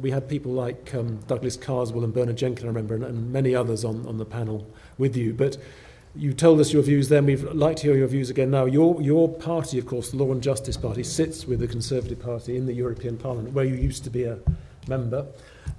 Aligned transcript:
We 0.00 0.12
had 0.12 0.28
people 0.28 0.52
like 0.52 0.94
um, 0.94 1.16
Douglas 1.26 1.56
Carswell 1.56 2.04
and 2.04 2.14
Bernard 2.14 2.36
Jenkin, 2.36 2.66
I 2.66 2.68
remember, 2.68 2.94
and, 2.94 3.02
and 3.02 3.32
many 3.32 3.52
others 3.52 3.84
on, 3.84 4.06
on 4.06 4.16
the 4.16 4.24
panel 4.24 4.64
with 4.96 5.16
you. 5.16 5.34
But 5.34 5.56
you 6.14 6.32
told 6.32 6.60
us 6.60 6.72
your 6.72 6.84
views 6.84 7.08
then. 7.08 7.26
We'd 7.26 7.42
like 7.42 7.78
to 7.78 7.88
hear 7.88 7.96
your 7.96 8.06
views 8.06 8.30
again 8.30 8.52
now. 8.52 8.66
Your, 8.66 9.02
your 9.02 9.28
party, 9.28 9.76
of 9.76 9.86
course, 9.86 10.12
the 10.12 10.16
Law 10.18 10.30
and 10.30 10.40
Justice 10.40 10.76
Party, 10.76 11.02
sits 11.02 11.48
with 11.48 11.58
the 11.58 11.66
Conservative 11.66 12.20
Party 12.20 12.56
in 12.56 12.66
the 12.66 12.72
European 12.74 13.16
Parliament, 13.18 13.54
where 13.54 13.64
you 13.64 13.74
used 13.74 14.04
to 14.04 14.10
be 14.10 14.22
a 14.22 14.38
member, 14.86 15.26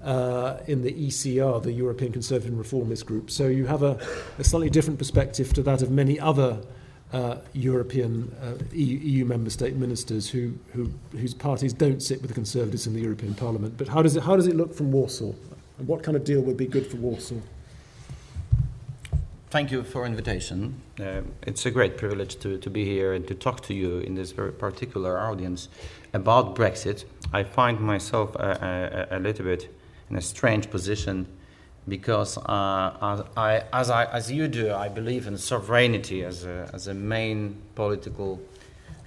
uh, 0.03 0.57
in 0.67 0.81
the 0.81 0.91
ECR, 0.91 1.63
the 1.63 1.71
European 1.71 2.11
Conservative 2.11 2.51
and 2.51 2.59
Reformist 2.59 3.05
Group. 3.05 3.31
So 3.31 3.47
you 3.47 3.67
have 3.67 3.83
a, 3.83 4.05
a 4.37 4.43
slightly 4.43 4.69
different 4.69 4.99
perspective 4.99 5.53
to 5.53 5.63
that 5.63 5.81
of 5.81 5.91
many 5.91 6.19
other 6.19 6.59
uh, 7.11 7.37
European 7.53 8.35
uh, 8.41 8.53
EU, 8.71 9.25
member 9.25 9.49
state 9.49 9.75
ministers 9.75 10.29
who, 10.29 10.53
who, 10.73 10.91
whose 11.11 11.33
parties 11.33 11.73
don't 11.73 12.01
sit 12.01 12.21
with 12.21 12.29
the 12.29 12.35
Conservatives 12.35 12.85
in 12.85 12.93
the 12.93 13.01
European 13.01 13.33
Parliament. 13.33 13.77
But 13.77 13.87
how 13.87 14.01
does 14.01 14.15
it, 14.15 14.23
how 14.23 14.35
does 14.35 14.47
it 14.47 14.55
look 14.55 14.75
from 14.75 14.91
Warsaw? 14.91 15.33
And 15.79 15.87
what 15.87 16.03
kind 16.03 16.15
of 16.15 16.23
deal 16.23 16.41
would 16.41 16.57
be 16.57 16.67
good 16.67 16.85
for 16.85 16.97
Warsaw? 16.97 17.35
Thank 19.49 19.71
you 19.71 19.81
for 19.81 20.05
invitation. 20.05 20.79
Uh, 20.99 21.21
it's 21.41 21.65
a 21.65 21.71
great 21.71 21.97
privilege 21.97 22.37
to, 22.41 22.59
to 22.59 22.69
be 22.69 22.85
here 22.85 23.13
and 23.13 23.27
to 23.27 23.33
talk 23.33 23.61
to 23.61 23.73
you 23.73 23.97
in 23.97 24.13
this 24.13 24.31
very 24.31 24.51
particular 24.51 25.17
audience 25.17 25.69
about 26.13 26.55
Brexit. 26.55 27.05
I 27.33 27.43
find 27.43 27.79
myself 27.79 28.35
a, 28.35 29.07
a, 29.09 29.17
a 29.17 29.19
little 29.19 29.45
bit 29.45 29.75
in 30.11 30.15
a 30.15 30.21
strange 30.21 30.69
position 30.69 31.25
because 31.87 32.37
uh, 32.37 33.23
I, 33.35 33.63
as, 33.73 33.89
I, 33.89 34.05
as 34.05 34.31
you 34.31 34.47
do, 34.47 34.73
I 34.73 34.89
believe 34.89 35.27
in 35.27 35.37
sovereignty 35.37 36.23
as 36.23 36.45
a, 36.45 36.69
as 36.73 36.87
a 36.87 36.93
main 36.93 37.55
political 37.75 38.39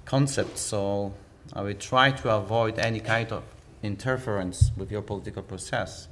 concept. 0.04 0.58
So 0.58 1.14
I 1.52 1.62
will 1.62 1.74
try 1.74 2.10
to 2.10 2.34
avoid 2.34 2.78
any 2.78 3.00
kind 3.00 3.30
of 3.32 3.42
interference 3.82 4.70
with 4.76 4.90
your 4.90 5.02
political 5.02 5.42
process, 5.42 6.08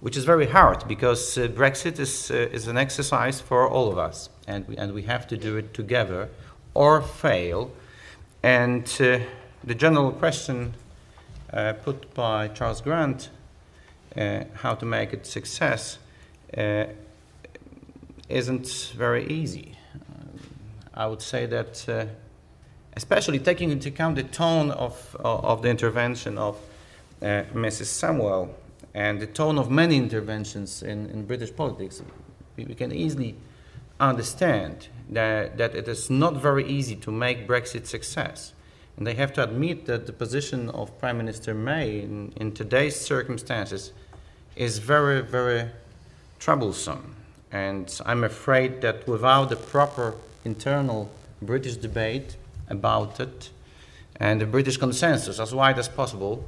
which 0.00 0.16
is 0.16 0.24
very 0.24 0.46
hard 0.46 0.86
because 0.86 1.36
uh, 1.36 1.48
Brexit 1.48 1.98
is, 1.98 2.30
uh, 2.30 2.34
is 2.34 2.68
an 2.68 2.76
exercise 2.76 3.40
for 3.40 3.68
all 3.68 3.90
of 3.90 3.98
us, 3.98 4.30
and 4.46 4.66
we, 4.68 4.76
and 4.76 4.92
we 4.92 5.02
have 5.02 5.26
to 5.28 5.36
do 5.36 5.56
it 5.56 5.74
together 5.74 6.28
or 6.74 7.02
fail. 7.02 7.70
And 8.42 8.84
uh, 9.00 9.18
the 9.64 9.74
general 9.74 10.12
question 10.12 10.74
uh, 11.52 11.72
put 11.72 12.14
by 12.14 12.48
Charles 12.48 12.80
Grant 12.80 13.30
how 14.16 14.74
to 14.74 14.86
make 14.86 15.12
it 15.12 15.26
success 15.26 15.98
uh, 16.56 16.84
isn't 18.28 18.92
very 18.96 19.26
easy. 19.26 19.76
I 20.94 21.06
would 21.06 21.22
say 21.22 21.46
that, 21.46 21.88
uh, 21.88 22.06
especially 22.96 23.38
taking 23.38 23.70
into 23.70 23.88
account 23.88 24.16
the 24.16 24.24
tone 24.24 24.70
of, 24.72 25.16
of 25.20 25.62
the 25.62 25.68
intervention 25.68 26.36
of 26.36 26.56
uh, 27.22 27.44
Mrs. 27.54 27.86
Samuel 27.86 28.54
and 28.94 29.20
the 29.20 29.26
tone 29.26 29.58
of 29.58 29.70
many 29.70 29.96
interventions 29.96 30.82
in, 30.82 31.08
in 31.10 31.24
British 31.24 31.54
politics, 31.54 32.02
we, 32.56 32.64
we 32.64 32.74
can 32.74 32.92
easily 32.92 33.36
understand 34.00 34.88
that, 35.10 35.56
that 35.56 35.74
it 35.74 35.88
is 35.88 36.10
not 36.10 36.34
very 36.34 36.66
easy 36.66 36.96
to 36.96 37.10
make 37.10 37.46
Brexit 37.46 37.86
success. 37.86 38.52
And 38.98 39.06
they 39.06 39.14
have 39.14 39.32
to 39.34 39.44
admit 39.44 39.86
that 39.86 40.06
the 40.06 40.12
position 40.12 40.70
of 40.70 40.98
Prime 40.98 41.18
Minister 41.18 41.54
May 41.54 42.00
in, 42.00 42.32
in 42.34 42.50
today's 42.50 42.96
circumstances 43.00 43.92
is 44.56 44.78
very, 44.78 45.22
very 45.22 45.70
troublesome. 46.40 47.14
And 47.52 47.96
I'm 48.04 48.24
afraid 48.24 48.80
that 48.80 49.06
without 49.06 49.52
a 49.52 49.56
proper 49.56 50.16
internal 50.44 51.12
British 51.40 51.76
debate 51.76 52.36
about 52.68 53.20
it 53.20 53.50
and 54.16 54.42
a 54.42 54.46
British 54.46 54.76
consensus 54.76 55.38
as 55.38 55.54
wide 55.54 55.78
as 55.78 55.88
possible, 55.88 56.44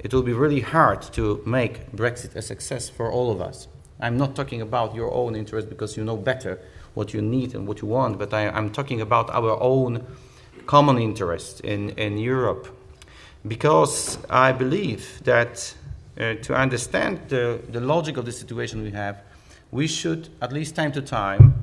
it 0.00 0.12
will 0.12 0.24
be 0.24 0.32
really 0.32 0.62
hard 0.62 1.02
to 1.12 1.40
make 1.46 1.92
Brexit 1.92 2.34
a 2.34 2.42
success 2.42 2.88
for 2.88 3.12
all 3.12 3.30
of 3.30 3.40
us. 3.40 3.68
I'm 4.00 4.18
not 4.18 4.34
talking 4.34 4.60
about 4.60 4.96
your 4.96 5.14
own 5.14 5.36
interest 5.36 5.68
because 5.68 5.96
you 5.96 6.02
know 6.02 6.16
better 6.16 6.58
what 6.94 7.14
you 7.14 7.22
need 7.22 7.54
and 7.54 7.68
what 7.68 7.80
you 7.80 7.86
want, 7.86 8.18
but 8.18 8.34
I, 8.34 8.42
am 8.58 8.72
talking 8.72 9.00
about 9.00 9.30
our 9.30 9.56
own 9.62 10.04
common 10.66 10.98
interest 10.98 11.60
in, 11.60 11.90
in 11.90 12.18
Europe. 12.18 12.68
Because 13.46 14.18
I 14.28 14.52
believe 14.52 15.22
that 15.24 15.74
uh, 16.18 16.34
to 16.34 16.54
understand 16.54 17.20
the, 17.28 17.60
the 17.70 17.80
logic 17.80 18.16
of 18.16 18.24
the 18.24 18.32
situation 18.32 18.82
we 18.82 18.90
have, 18.90 19.22
we 19.70 19.86
should, 19.86 20.28
at 20.40 20.52
least 20.52 20.74
time 20.74 20.92
to 20.92 21.02
time, 21.02 21.54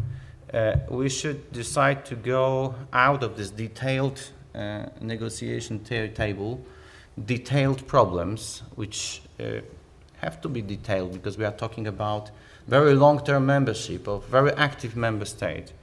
uh, 0.53 0.75
we 0.90 1.09
should 1.09 1.52
decide 1.52 2.06
to 2.06 2.16
go 2.16 2.75
out 2.94 3.24
of 3.24 3.36
this 3.36 3.50
detailed 3.50 4.30
uh, 4.53 4.86
negotiation 5.02 5.84
table, 5.84 6.62
detailed 7.25 7.86
problems, 7.88 8.62
which 8.75 9.22
uh, 9.40 9.62
have 10.18 10.40
to 10.42 10.50
be 10.50 10.62
detailed 10.62 11.12
because 11.12 11.38
we 11.38 11.46
are 11.46 11.52
talking 11.52 11.88
about 11.88 12.31
very 12.68 12.94
long-term 12.94 13.46
membership 13.46 14.08
of 14.08 14.25
very 14.25 14.52
active 14.53 14.96
member 14.96 15.25
state, 15.25 15.74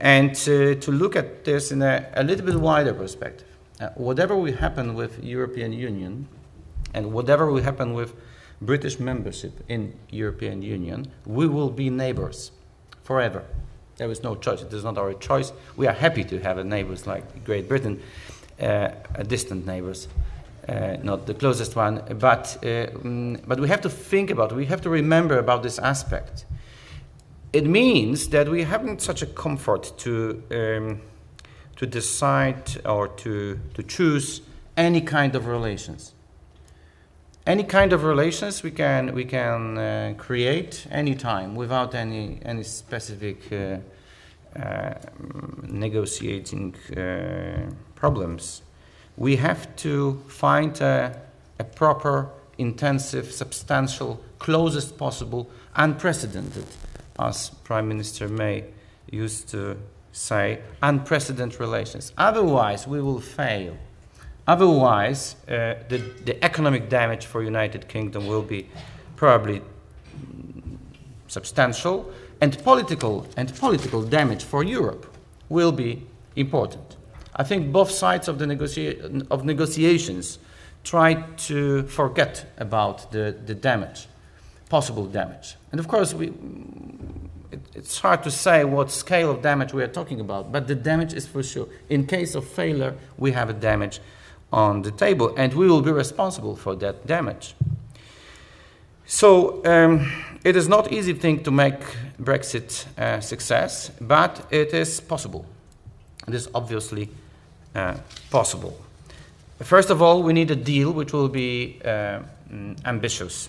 and 0.00 0.30
uh, 0.30 0.74
to 0.74 0.90
look 0.90 1.14
at 1.16 1.44
this 1.44 1.70
in 1.70 1.82
a, 1.82 2.06
a 2.14 2.22
little 2.22 2.46
bit 2.46 2.56
wider 2.56 2.94
perspective. 2.94 3.46
Uh, 3.78 3.88
whatever 3.94 4.36
will 4.36 4.52
happen 4.52 4.94
with 4.94 5.22
European 5.22 5.72
Union, 5.72 6.26
and 6.94 7.12
whatever 7.12 7.50
will 7.50 7.62
happen 7.62 7.94
with 7.94 8.14
British 8.60 8.98
membership 8.98 9.52
in 9.68 9.94
European 10.10 10.62
Union, 10.62 11.10
we 11.26 11.46
will 11.46 11.70
be 11.70 11.88
neighbors 11.88 12.52
forever. 13.04 13.44
There 13.96 14.10
is 14.10 14.22
no 14.22 14.34
choice. 14.34 14.62
It 14.62 14.72
is 14.72 14.84
not 14.84 14.98
our 14.98 15.14
choice. 15.14 15.52
We 15.76 15.86
are 15.86 15.92
happy 15.92 16.24
to 16.24 16.38
have 16.40 16.64
neighbors 16.64 17.06
like 17.06 17.44
Great 17.44 17.68
Britain, 17.68 18.02
uh, 18.60 18.88
distant 19.26 19.66
neighbors, 19.66 20.08
uh, 20.68 20.96
not 21.02 21.26
the 21.26 21.34
closest 21.34 21.76
one. 21.76 22.02
But, 22.18 22.56
uh, 22.62 22.92
mm, 22.96 23.40
but 23.46 23.60
we 23.60 23.68
have 23.68 23.80
to 23.82 23.90
think 23.90 24.30
about, 24.30 24.52
we 24.52 24.66
have 24.66 24.80
to 24.82 24.90
remember 24.90 25.38
about 25.38 25.62
this 25.62 25.78
aspect. 25.78 26.44
It 27.52 27.66
means 27.66 28.28
that 28.28 28.48
we 28.48 28.62
haven't 28.62 29.00
such 29.00 29.22
a 29.22 29.26
comfort 29.26 29.92
to, 29.98 30.42
um, 30.50 31.00
to 31.76 31.86
decide 31.86 32.86
or 32.86 33.08
to, 33.08 33.58
to 33.74 33.82
choose 33.82 34.42
any 34.76 35.00
kind 35.00 35.34
of 35.34 35.46
relations 35.46 36.14
any 37.46 37.64
kind 37.64 37.92
of 37.92 38.04
relations 38.04 38.62
we 38.62 38.70
can 38.70 39.14
we 39.14 39.24
can 39.24 39.78
uh, 39.78 40.14
create 40.18 40.86
anytime 40.90 41.54
without 41.56 41.94
any 41.94 42.38
any 42.44 42.62
specific 42.62 43.50
uh, 43.50 43.78
uh, 44.58 44.94
negotiating 45.62 46.74
uh, 46.96 47.70
problems. 47.94 48.62
We 49.16 49.36
have 49.36 49.76
to 49.76 50.20
find 50.26 50.80
a, 50.80 51.20
a, 51.58 51.64
proper, 51.64 52.30
intensive, 52.58 53.30
substantial, 53.30 54.20
closest 54.38 54.98
possible, 54.98 55.48
unprecedented, 55.76 56.66
as 57.20 57.50
Prime 57.64 57.88
Minister 57.88 58.28
May 58.28 58.64
used 59.10 59.48
to 59.50 59.76
say, 60.12 60.60
unprecedented 60.82 61.60
relations. 61.60 62.12
Otherwise, 62.18 62.86
we 62.86 63.00
will 63.00 63.20
fail. 63.20 63.76
Otherwise, 64.46 65.36
uh, 65.48 65.74
the, 65.88 65.98
the 66.24 66.44
economic 66.44 66.88
damage 66.88 67.26
for 67.26 67.42
United 67.42 67.86
Kingdom 67.88 68.26
will 68.26 68.42
be 68.42 68.68
probably 69.16 69.62
substantial, 71.28 72.10
and 72.40 72.58
political 72.64 73.26
and 73.36 73.54
political 73.54 74.02
damage 74.02 74.42
for 74.42 74.64
Europe 74.64 75.06
will 75.48 75.72
be 75.72 76.06
important. 76.34 76.96
I 77.36 77.44
think 77.44 77.70
both 77.70 77.90
sides 77.90 78.28
of 78.28 78.38
the 78.38 78.46
negotia- 78.46 79.24
of 79.30 79.44
negotiations 79.44 80.38
try 80.82 81.14
to 81.36 81.84
forget 81.84 82.46
about 82.58 83.12
the, 83.12 83.36
the 83.46 83.54
damage, 83.54 84.08
possible 84.70 85.04
damage. 85.04 85.56
And 85.72 85.78
of 85.78 85.88
course, 85.88 86.14
we, 86.14 86.28
it, 87.52 87.60
it's 87.74 87.98
hard 87.98 88.22
to 88.22 88.30
say 88.30 88.64
what 88.64 88.90
scale 88.90 89.30
of 89.30 89.42
damage 89.42 89.74
we 89.74 89.82
are 89.82 89.88
talking 89.88 90.20
about, 90.20 90.50
but 90.50 90.66
the 90.66 90.74
damage 90.74 91.12
is 91.12 91.26
for 91.26 91.42
sure. 91.42 91.68
In 91.90 92.06
case 92.06 92.34
of 92.34 92.48
failure, 92.48 92.94
we 93.18 93.32
have 93.32 93.50
a 93.50 93.52
damage 93.52 94.00
on 94.52 94.82
the 94.82 94.90
table, 94.90 95.34
and 95.36 95.52
we 95.52 95.68
will 95.68 95.82
be 95.82 95.92
responsible 95.92 96.56
for 96.56 96.74
that 96.76 97.06
damage. 97.06 97.54
So 99.06 99.64
um, 99.66 100.10
it 100.44 100.56
is 100.56 100.68
not 100.68 100.92
easy 100.92 101.14
thing 101.14 101.42
to 101.42 101.50
make 101.50 101.80
Brexit 102.20 102.86
a 102.96 103.20
success, 103.20 103.90
but 104.00 104.46
it 104.50 104.72
is 104.72 105.00
possible. 105.00 105.44
It 106.28 106.34
is 106.34 106.48
obviously 106.54 107.10
uh, 107.74 107.96
possible. 108.30 108.78
First 109.60 109.90
of 109.90 110.00
all, 110.00 110.22
we 110.22 110.32
need 110.32 110.50
a 110.50 110.56
deal 110.56 110.92
which 110.92 111.12
will 111.12 111.28
be 111.28 111.80
uh, 111.84 112.20
ambitious, 112.84 113.48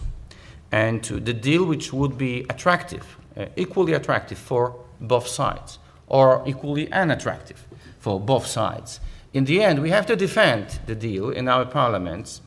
and 0.72 1.04
to 1.04 1.20
the 1.20 1.34
deal 1.34 1.66
which 1.66 1.92
would 1.92 2.18
be 2.18 2.46
attractive, 2.50 3.18
uh, 3.38 3.46
equally 3.56 3.94
attractive 3.94 4.38
for 4.38 4.76
both 5.00 5.28
sides, 5.28 5.80
or 6.08 6.44
equally 6.46 6.92
unattractive 6.92 7.68
for 8.00 8.20
both 8.20 8.46
sides 8.46 9.00
in 9.34 9.46
the 9.46 9.64
end, 9.64 9.82
we 9.82 9.92
have 9.92 10.06
to 10.08 10.16
defend 10.16 10.80
the 10.86 10.96
deal 10.96 11.30
in 11.30 11.48
our 11.48 11.66
parliaments 11.66 12.42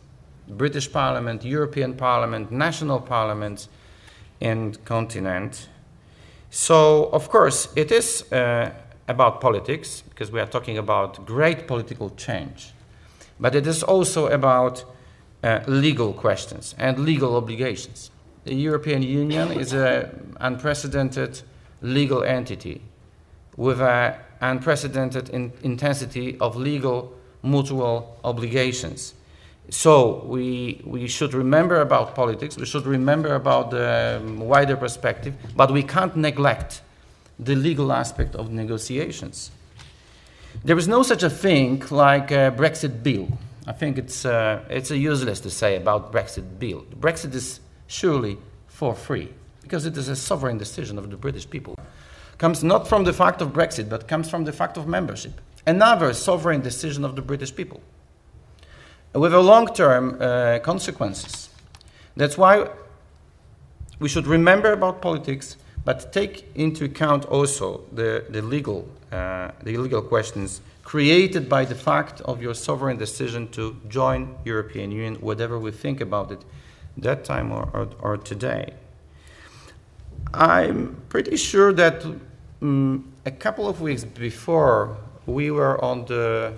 British 0.47 0.93
Parliament, 0.93 1.43
European 1.43 1.95
Parliament, 1.95 2.53
national 2.53 3.01
parliaments, 3.01 3.69
and 4.43 4.85
continent. 4.85 5.71
So, 6.51 7.05
of 7.15 7.31
course, 7.31 7.69
it 7.75 7.91
is 7.91 8.31
uh, 8.31 8.71
about 9.09 9.41
politics 9.41 10.03
because 10.03 10.31
we 10.31 10.41
are 10.41 10.47
talking 10.47 10.77
about 10.77 11.25
great 11.25 11.67
political 11.67 12.11
change, 12.11 12.75
but 13.41 13.55
it 13.55 13.67
is 13.67 13.83
also 13.83 14.27
about 14.27 14.85
uh, 15.43 15.61
legal 15.67 16.13
questions 16.13 16.75
and 16.77 16.99
legal 16.99 17.37
obligations. 17.37 18.11
The 18.45 18.55
European 18.55 19.03
Union 19.03 19.53
is 19.53 19.73
an 19.73 20.37
unprecedented 20.41 21.41
legal 21.81 22.23
entity 22.23 22.83
with 23.57 23.81
an 23.81 24.15
unprecedented 24.41 25.31
in 25.31 25.53
intensity 25.63 26.37
of 26.41 26.57
legal 26.57 27.13
mutual 27.43 28.19
obligations. 28.25 29.15
So 29.71 30.25
we, 30.27 30.83
we 30.85 31.07
should 31.09 31.33
remember 31.33 31.81
about 31.81 32.15
politics, 32.15 32.57
we 32.57 32.67
should 32.67 32.87
remember 32.87 33.35
about 33.35 33.71
the 33.71 34.21
um, 34.23 34.41
wider 34.41 34.77
perspective, 34.77 35.35
but 35.57 35.71
we 35.71 35.83
can't 35.83 36.15
neglect 36.15 36.83
the 37.39 37.55
legal 37.55 37.93
aspect 37.93 38.35
of 38.35 38.51
negotiations. 38.51 39.51
There 40.63 40.79
is 40.79 40.87
no 40.87 41.03
such 41.03 41.23
a 41.23 41.31
thing 41.31 41.83
like 41.91 42.31
a 42.31 42.55
Brexit 42.57 43.03
bill. 43.03 43.29
I 43.67 43.73
think 43.73 43.97
it's, 43.97 44.27
uh, 44.27 44.63
it's 44.69 44.91
useless 44.91 45.41
to 45.41 45.51
say 45.51 45.77
about 45.77 46.13
Brexit 46.13 46.59
bill. 46.59 46.85
Brexit 47.01 47.35
is 47.35 47.61
surely 47.87 48.39
for 48.67 48.95
free 48.95 49.29
because 49.63 49.87
it 49.87 49.97
is 49.97 50.09
a 50.09 50.17
sovereign 50.17 50.59
decision 50.59 50.99
of 50.99 51.11
the 51.11 51.17
British 51.17 51.49
people. 51.49 51.77
Comes 52.39 52.63
not 52.63 52.87
from 52.87 53.05
the 53.05 53.13
fact 53.13 53.41
of 53.41 53.53
Brexit, 53.53 53.89
but 53.89 54.07
comes 54.07 54.29
from 54.29 54.45
the 54.45 54.53
fact 54.53 54.77
of 54.77 54.87
membership. 54.87 55.41
Another 55.67 56.13
sovereign 56.13 56.61
decision 56.61 57.05
of 57.05 57.17
the 57.17 57.23
British 57.23 57.55
people 57.55 57.81
with 59.15 59.33
a 59.33 59.41
long-term 59.41 60.19
uh, 60.21 60.59
consequences. 60.59 61.49
That's 62.17 62.37
why 62.37 62.69
we 64.01 64.09
should 64.09 64.27
remember 64.27 64.73
about 64.73 65.01
politics, 65.01 65.57
but 65.85 66.13
take 66.13 66.47
into 66.55 66.85
account 66.85 67.25
also 67.27 67.85
the, 67.93 68.25
the 68.29 68.43
legal 68.43 68.89
uh, 69.13 69.53
the 69.63 69.77
legal 69.77 70.03
questions 70.03 70.61
created 70.83 71.49
by 71.49 71.65
the 71.65 71.75
fact 71.75 72.21
of 72.23 72.43
your 72.43 72.53
sovereign 72.53 72.97
decision 72.97 73.49
to 73.49 73.77
join 73.89 74.35
European 74.45 74.91
Union, 74.91 75.15
whatever 75.21 75.57
we 75.59 75.71
think 75.71 76.01
about 76.01 76.33
it 76.33 76.45
that 76.99 77.25
time 77.25 77.53
or, 77.53 77.69
or, 77.73 77.89
or 78.01 78.17
today. 78.17 78.73
I'm 80.33 81.01
pretty 81.09 81.37
sure 81.37 81.73
that 81.73 82.05
um, 82.63 83.13
a 83.25 83.31
couple 83.31 83.69
of 83.69 83.81
weeks 83.81 84.05
before 84.05 84.97
we 85.27 85.51
were 85.51 85.83
on 85.85 86.05
the 86.07 86.55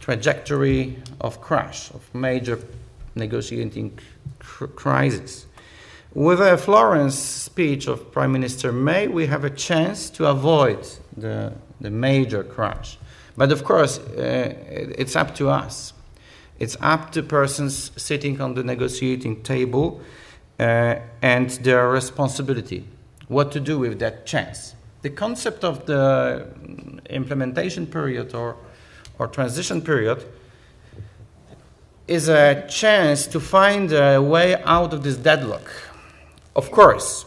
trajectory 0.00 0.96
of 1.20 1.40
crash, 1.40 1.90
of 1.90 2.14
major 2.14 2.58
negotiating 3.14 3.98
cr- 4.38 4.66
crisis. 4.66 5.46
With 6.14 6.40
a 6.40 6.56
Florence 6.56 7.14
speech 7.16 7.86
of 7.86 8.10
Prime 8.10 8.32
Minister 8.32 8.72
May, 8.72 9.06
we 9.06 9.26
have 9.26 9.44
a 9.44 9.50
chance 9.50 10.10
to 10.10 10.26
avoid 10.26 10.88
the, 11.16 11.52
the 11.80 11.90
major 11.90 12.42
crash. 12.42 12.98
But 13.36 13.52
of 13.52 13.62
course, 13.62 13.98
uh, 13.98 14.54
it's 14.98 15.14
up 15.14 15.34
to 15.36 15.48
us. 15.48 15.92
It's 16.60 16.76
up 16.80 17.10
to 17.12 17.22
persons 17.22 17.90
sitting 17.96 18.40
on 18.40 18.54
the 18.54 18.62
negotiating 18.62 19.42
table 19.42 20.02
uh, 20.58 20.96
and 21.22 21.50
their 21.50 21.88
responsibility 21.88 22.84
what 23.28 23.50
to 23.52 23.60
do 23.60 23.78
with 23.78 23.98
that 24.00 24.26
chance. 24.26 24.74
The 25.02 25.10
concept 25.10 25.64
of 25.64 25.86
the 25.86 26.46
implementation 27.08 27.86
period 27.86 28.34
or, 28.34 28.56
or 29.18 29.28
transition 29.28 29.80
period 29.80 30.22
is 32.06 32.28
a 32.28 32.66
chance 32.68 33.26
to 33.28 33.40
find 33.40 33.92
a 33.92 34.20
way 34.20 34.60
out 34.64 34.92
of 34.92 35.02
this 35.02 35.16
deadlock. 35.16 35.70
Of 36.56 36.70
course, 36.72 37.24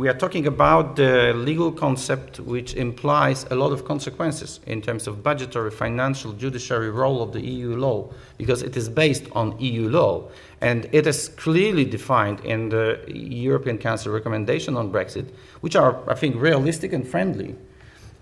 we 0.00 0.08
are 0.08 0.14
talking 0.14 0.46
about 0.46 0.96
the 0.96 1.34
legal 1.34 1.70
concept 1.70 2.40
which 2.40 2.72
implies 2.72 3.44
a 3.50 3.54
lot 3.54 3.70
of 3.70 3.84
consequences 3.84 4.58
in 4.66 4.80
terms 4.80 5.06
of 5.06 5.22
budgetary, 5.22 5.70
financial, 5.70 6.32
judiciary 6.32 6.90
role 6.90 7.22
of 7.22 7.34
the 7.34 7.40
EU 7.42 7.76
law, 7.76 8.08
because 8.38 8.62
it 8.62 8.78
is 8.78 8.88
based 8.88 9.24
on 9.32 9.54
EU 9.60 9.90
law. 9.90 10.26
And 10.62 10.88
it 10.92 11.06
is 11.06 11.28
clearly 11.28 11.84
defined 11.84 12.40
in 12.46 12.70
the 12.70 12.98
European 13.08 13.76
Council 13.76 14.10
recommendation 14.10 14.74
on 14.74 14.90
Brexit, 14.90 15.28
which 15.60 15.76
are, 15.76 15.94
I 16.10 16.14
think, 16.14 16.36
realistic 16.36 16.94
and 16.94 17.06
friendly, 17.06 17.54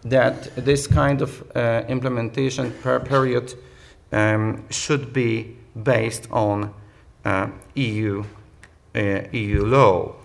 that 0.02 0.52
this 0.56 0.88
kind 0.88 1.22
of 1.22 1.48
uh, 1.54 1.84
implementation 1.86 2.72
per 2.82 2.98
period 2.98 3.54
um, 4.10 4.64
should 4.68 5.12
be 5.12 5.56
based 5.80 6.26
on 6.32 6.74
uh, 7.24 7.46
EU, 7.76 8.24
uh, 8.96 9.20
EU 9.30 9.64
law 9.64 10.17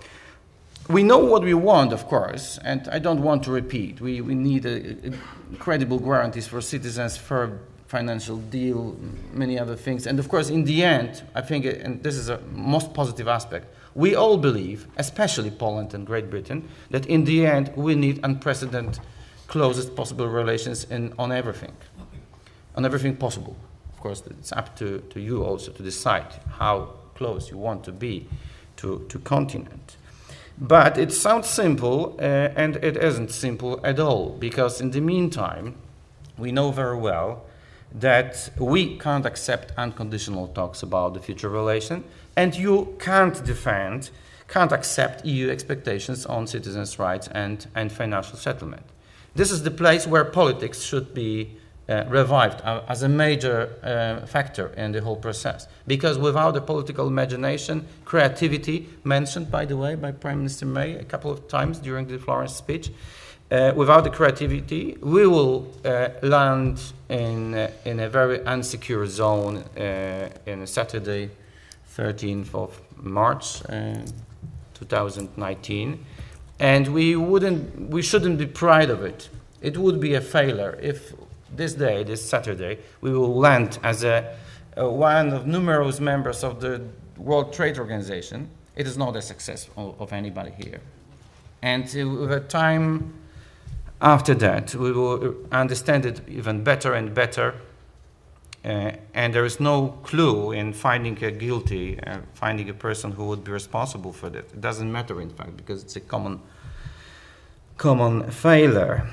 we 0.90 1.04
know 1.04 1.20
what 1.20 1.44
we 1.44 1.54
want, 1.54 1.94
of 1.94 2.08
course, 2.08 2.60
and 2.64 2.88
I 2.90 3.00
don't 3.00 3.22
want 3.22 3.44
to 3.44 3.52
repeat. 3.52 4.02
We, 4.02 4.22
we 4.22 4.36
need 4.36 4.66
a, 4.66 4.96
a 5.08 5.56
credible 5.58 6.00
guarantees 6.00 6.48
for 6.48 6.62
citizens, 6.62 7.16
for 7.16 7.60
financial 7.88 8.38
deal, 8.38 8.98
many 9.32 9.58
other 9.58 9.76
things. 9.76 10.08
And 10.08 10.20
of 10.20 10.28
course, 10.28 10.50
in 10.50 10.66
the 10.66 10.84
end, 10.84 11.24
I 11.36 11.42
think, 11.42 11.66
and 11.66 12.02
this 12.04 12.16
is 12.16 12.28
a 12.28 12.40
most 12.52 12.94
positive 12.94 13.28
aspect, 13.28 13.68
we 13.96 14.16
all 14.16 14.38
believe, 14.38 14.88
especially 14.98 15.52
Poland 15.52 15.94
and 15.94 16.06
Great 16.06 16.30
Britain, 16.30 16.68
that 16.90 17.06
in 17.06 17.24
the 17.26 17.46
end 17.46 17.72
we 17.76 17.96
need 17.96 18.20
unprecedented, 18.24 19.00
closest 19.48 19.96
possible 19.96 20.28
relations 20.28 20.86
in, 20.86 21.14
on 21.20 21.32
everything, 21.32 21.74
on 22.76 22.84
everything 22.86 23.16
possible. 23.16 23.56
Of 23.94 24.00
course, 24.00 24.24
it's 24.26 24.52
up 24.52 24.76
to, 24.78 25.00
to 25.12 25.20
you 25.20 25.44
also 25.44 25.72
to 25.72 25.84
decide 25.84 26.26
how 26.58 26.90
close 27.14 27.52
you 27.52 27.58
want 27.58 27.84
to 27.84 27.92
be 27.92 28.28
to, 28.78 29.06
to 29.10 29.20
continent. 29.20 29.98
But 30.58 30.98
it 30.98 31.12
sounds 31.12 31.50
simple, 31.50 32.16
uh, 32.20 32.24
and 32.56 32.76
it 32.78 32.96
isn't 32.98 33.32
simple 33.32 33.80
at 33.84 34.00
all, 34.00 34.30
because 34.40 34.80
in 34.80 34.92
the 34.92 35.02
meantime, 35.02 35.76
we 36.38 36.52
know 36.52 36.72
very 36.72 36.98
well 36.98 37.44
that 37.94 38.50
we 38.58 38.98
can't 38.98 39.26
accept 39.26 39.72
unconditional 39.78 40.48
talks 40.48 40.82
about 40.84 41.14
the 41.14 41.20
future 41.20 41.50
relation, 41.50 42.04
and 42.36 42.56
you 42.56 42.96
can't 43.00 43.44
defend, 43.46 44.10
can't 44.48 44.72
accept 44.72 45.26
EU 45.26 45.50
expectations 45.50 46.26
on 46.26 46.48
citizens' 46.48 46.98
rights 46.98 47.28
and, 47.30 47.68
and 47.76 47.92
financial 47.92 48.38
settlement. 48.38 48.84
This 49.36 49.52
is 49.52 49.64
the 49.64 49.72
place 49.72 50.06
where 50.06 50.26
politics 50.26 50.82
should 50.82 51.14
be 51.14 51.58
uh, 51.90 52.06
revived 52.08 52.62
uh, 52.62 52.82
as 52.88 53.04
a 53.04 53.10
major 53.10 53.70
uh, 53.84 54.26
factor 54.26 54.68
in 54.78 54.94
the 54.94 55.02
whole 55.02 55.18
process. 55.18 55.68
Because 55.86 56.18
without 56.18 56.54
the 56.54 56.62
political 56.62 57.08
imagination, 57.08 57.86
creativity, 58.06 58.88
mentioned 59.04 59.52
by 59.52 59.66
the 59.66 59.76
way 59.76 59.96
by 59.96 60.12
Prime 60.12 60.38
Minister 60.38 60.66
May 60.66 60.96
a 60.96 61.04
couple 61.04 61.30
of 61.30 61.48
times 61.48 61.80
during 61.80 62.08
the 62.08 62.18
Florence 62.18 62.56
speech, 62.56 62.90
uh, 63.52 63.72
without 63.76 64.04
the 64.04 64.10
creativity, 64.10 64.98
we 65.02 65.28
will 65.28 65.68
uh, 65.86 66.10
land 66.24 66.82
in, 67.10 67.54
uh, 67.54 67.70
in 67.86 68.00
a 68.00 68.10
very 68.10 68.40
unsecure 68.40 69.06
zone 69.06 69.64
in 69.76 70.66
Saturday, 70.66 71.30
13th 71.96 72.56
of 72.56 72.82
March 72.98 73.62
2019. 74.74 76.06
And 76.60 76.88
we, 76.88 77.16
wouldn't, 77.16 77.90
we 77.90 78.02
shouldn't 78.02 78.38
be 78.40 78.48
proud 78.48 78.90
of 78.90 79.04
it. 79.04 79.30
It 79.62 79.78
would 79.78 80.00
be 80.00 80.16
a 80.16 80.22
failure 80.22 80.80
if 80.82 81.14
this 81.56 81.74
day, 81.74 82.04
this 82.04 82.28
Saturday, 82.28 82.80
we 83.02 83.12
will 83.12 83.36
land 83.36 83.80
as 83.84 84.04
a, 84.04 84.36
a, 84.78 84.90
one 84.90 85.30
of 85.30 85.48
numerous 85.48 86.00
members 86.00 86.44
of 86.44 86.60
the 86.60 86.82
World 87.18 87.54
Trade 87.54 87.78
Organization. 87.78 88.50
It 88.76 88.88
is 88.88 88.98
not 88.98 89.16
a 89.16 89.22
success 89.22 89.70
of, 89.78 90.00
of 90.02 90.14
anybody 90.14 90.52
here. 90.52 90.82
And 91.62 91.84
with 91.84 92.32
a 92.32 92.40
time 92.40 93.14
after 94.02 94.36
that, 94.36 94.76
we 94.76 94.92
will 94.92 95.36
understand 95.52 96.06
it 96.06 96.22
even 96.28 96.64
better 96.64 96.94
and 96.94 97.14
better. 97.14 97.56
Uh, 98.66 98.92
and 99.14 99.34
there 99.34 99.46
is 99.46 99.60
no 99.60 100.00
clue 100.04 100.52
in 100.52 100.74
finding 100.74 101.22
a 101.24 101.32
guilty, 101.32 102.00
uh, 102.02 102.18
finding 102.34 102.70
a 102.70 102.74
person 102.74 103.12
who 103.12 103.26
would 103.26 103.44
be 103.44 103.52
responsible 103.52 104.12
for 104.12 104.30
that. 104.30 104.46
It 104.54 104.62
doesn't 104.62 104.92
matter, 104.92 105.22
in 105.22 105.30
fact, 105.30 105.58
because 105.58 105.84
it's 105.84 105.96
a 105.96 106.00
common, 106.00 106.42
common 107.78 108.30
failure. 108.32 109.08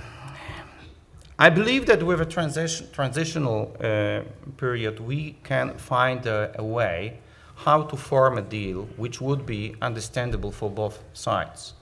I 1.42 1.48
believe 1.48 1.86
that 1.86 2.02
with 2.02 2.20
a 2.20 2.26
transition, 2.26 2.86
transitional 2.92 3.74
uh, 3.80 4.20
period, 4.58 5.00
we 5.00 5.36
can 5.42 5.72
find 5.78 6.26
a, 6.26 6.54
a, 6.58 6.62
way 6.62 7.16
how 7.54 7.84
to 7.84 7.96
form 7.96 8.36
a 8.36 8.42
deal 8.42 8.86
which 8.98 9.22
would 9.22 9.46
be 9.46 9.74
understandable 9.80 10.52
for 10.52 10.68
both 10.68 11.02
sides. 11.14 11.72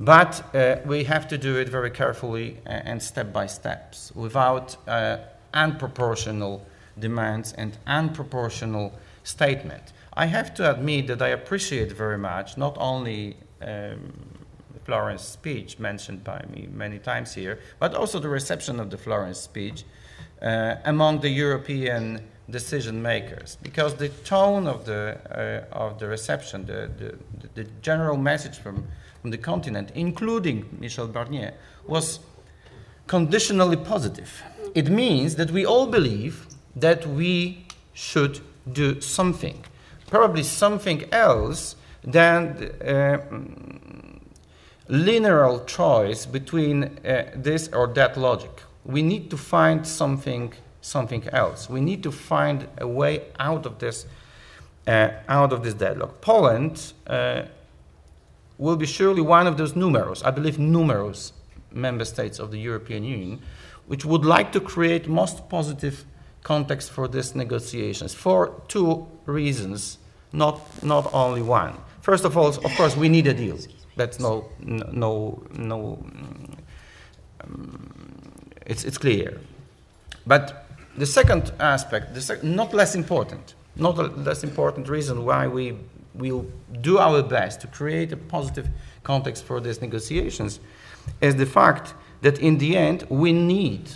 But 0.00 0.42
uh, 0.54 0.76
we 0.86 1.04
have 1.04 1.28
to 1.28 1.36
do 1.36 1.58
it 1.58 1.68
very 1.68 1.90
carefully 1.90 2.56
and 2.64 3.02
step 3.02 3.30
by 3.30 3.44
steps 3.44 4.10
without 4.14 4.74
uh, 4.88 5.18
unproportional 5.52 6.62
demands 6.98 7.52
and 7.52 7.76
unproportional 7.86 8.90
statement. 9.22 9.92
I 10.14 10.26
have 10.26 10.54
to 10.54 10.70
admit 10.70 11.08
that 11.08 11.20
I 11.20 11.28
appreciate 11.28 11.92
very 11.92 12.18
much 12.18 12.56
not 12.56 12.74
only 12.80 13.36
um, 13.60 14.12
Florence 14.84 15.22
speech 15.22 15.78
mentioned 15.78 16.22
by 16.24 16.44
me 16.50 16.68
many 16.72 16.98
times 16.98 17.34
here, 17.34 17.58
but 17.78 17.94
also 17.94 18.18
the 18.18 18.28
reception 18.28 18.80
of 18.80 18.90
the 18.90 18.98
Florence 18.98 19.40
speech 19.40 19.84
uh, 20.42 20.76
among 20.84 21.20
the 21.20 21.30
European 21.30 22.20
decision 22.50 23.00
makers, 23.00 23.56
because 23.62 23.94
the 23.94 24.10
tone 24.24 24.66
of 24.66 24.84
the 24.84 25.18
uh, 25.30 25.84
of 25.84 25.98
the 25.98 26.06
reception, 26.06 26.66
the, 26.66 26.90
the, 26.98 27.14
the 27.54 27.64
general 27.80 28.16
message 28.16 28.58
from 28.58 28.86
from 29.22 29.30
the 29.30 29.38
continent, 29.38 29.90
including 29.94 30.66
Michel 30.78 31.08
Barnier, 31.08 31.54
was 31.86 32.20
conditionally 33.06 33.76
positive. 33.76 34.42
It 34.74 34.90
means 34.90 35.36
that 35.36 35.50
we 35.50 35.64
all 35.64 35.86
believe 35.86 36.46
that 36.76 37.06
we 37.06 37.64
should 37.94 38.40
do 38.70 39.00
something, 39.00 39.64
probably 40.10 40.42
something 40.42 41.04
else 41.10 41.76
than 42.02 42.70
uh, 42.82 43.18
linear 44.88 45.60
choice 45.66 46.26
between 46.26 46.84
uh, 46.84 47.30
this 47.34 47.68
or 47.68 47.86
that 47.88 48.16
logic. 48.16 48.62
We 48.84 49.02
need 49.02 49.30
to 49.30 49.36
find 49.36 49.86
something, 49.86 50.52
something 50.80 51.26
else. 51.28 51.70
We 51.70 51.80
need 51.80 52.02
to 52.02 52.12
find 52.12 52.68
a 52.78 52.86
way 52.86 53.22
out 53.38 53.66
of 53.66 53.78
this, 53.78 54.06
uh, 54.86 55.08
out 55.28 55.52
of 55.52 55.62
this 55.62 55.74
deadlock. 55.74 56.20
Poland 56.20 56.92
uh, 57.06 57.42
will 58.58 58.76
be 58.76 58.86
surely 58.86 59.22
one 59.22 59.46
of 59.46 59.56
those 59.56 59.74
numerous, 59.74 60.22
I 60.22 60.30
believe, 60.30 60.58
numerous 60.58 61.32
member 61.72 62.04
states 62.04 62.38
of 62.38 62.50
the 62.50 62.58
European 62.58 63.04
Union, 63.04 63.40
which 63.86 64.04
would 64.04 64.24
like 64.24 64.52
to 64.52 64.60
create 64.60 65.08
most 65.08 65.48
positive 65.48 66.04
context 66.42 66.90
for 66.90 67.08
these 67.08 67.34
negotiations 67.34 68.14
for 68.14 68.62
two 68.68 69.06
reasons, 69.24 69.98
not 70.32 70.60
not 70.82 71.12
only 71.12 71.42
one. 71.42 71.74
First 72.02 72.24
of 72.24 72.36
all, 72.36 72.48
of 72.48 72.76
course, 72.76 72.96
we 72.96 73.08
need 73.08 73.26
a 73.26 73.34
deal. 73.34 73.58
That's 73.96 74.18
no, 74.18 74.48
no, 74.60 75.42
no. 75.52 75.98
Um, 77.40 77.92
it's 78.66 78.84
it's 78.84 78.98
clear. 78.98 79.40
But 80.26 80.66
the 80.96 81.06
second 81.06 81.52
aspect, 81.60 82.14
the 82.14 82.20
sec- 82.20 82.42
not 82.42 82.72
less 82.72 82.94
important, 82.94 83.54
not 83.76 83.98
a 83.98 84.02
less 84.02 84.44
important 84.44 84.88
reason 84.88 85.24
why 85.24 85.46
we 85.46 85.76
will 86.14 86.46
do 86.80 86.98
our 86.98 87.22
best 87.22 87.60
to 87.60 87.66
create 87.66 88.12
a 88.12 88.16
positive 88.16 88.68
context 89.02 89.44
for 89.44 89.60
these 89.60 89.80
negotiations, 89.80 90.60
is 91.20 91.34
the 91.36 91.46
fact 91.46 91.94
that 92.22 92.38
in 92.38 92.58
the 92.58 92.76
end 92.76 93.04
we 93.10 93.32
need 93.32 93.90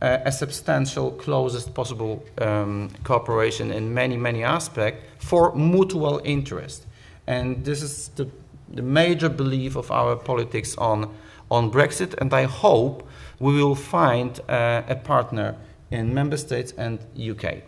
a 0.00 0.30
substantial, 0.30 1.10
closest 1.10 1.74
possible 1.74 2.24
um, 2.40 2.88
cooperation 3.02 3.72
in 3.72 3.92
many, 3.92 4.16
many 4.16 4.44
aspects 4.44 5.04
for 5.18 5.52
mutual 5.54 6.20
interest. 6.24 6.86
And 7.26 7.64
this 7.64 7.82
is 7.82 8.08
the, 8.14 8.28
the 8.72 8.82
major 8.82 9.28
belief 9.28 9.76
of 9.76 9.90
our 9.90 10.16
politics 10.16 10.76
on, 10.76 11.14
on 11.50 11.70
Brexit, 11.70 12.14
and 12.18 12.32
I 12.32 12.44
hope 12.44 13.08
we 13.38 13.62
will 13.62 13.74
find 13.74 14.38
uh, 14.48 14.82
a 14.88 14.96
partner 14.96 15.56
in 15.90 16.12
member 16.12 16.36
states 16.36 16.72
and 16.72 16.98
UK. 17.18 17.62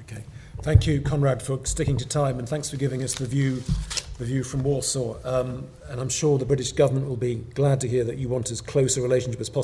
Okay. 0.00 0.24
Thank 0.62 0.86
you, 0.86 1.00
Konrad, 1.00 1.42
for 1.42 1.64
sticking 1.64 1.96
to 1.96 2.06
time, 2.06 2.38
and 2.38 2.48
thanks 2.48 2.70
for 2.70 2.76
giving 2.76 3.02
us 3.02 3.14
the 3.14 3.26
view, 3.26 3.62
the 4.18 4.24
view 4.24 4.44
from 4.44 4.62
Warsaw. 4.62 5.16
Um, 5.24 5.66
and 5.88 6.00
I'm 6.00 6.08
sure 6.08 6.38
the 6.38 6.44
British 6.44 6.72
government 6.72 7.08
will 7.08 7.16
be 7.16 7.36
glad 7.54 7.80
to 7.80 7.88
hear 7.88 8.04
that 8.04 8.18
you 8.18 8.28
want 8.28 8.50
as 8.50 8.60
close 8.60 8.96
a 8.96 9.02
relationship 9.02 9.40
as 9.40 9.48
possible. 9.48 9.58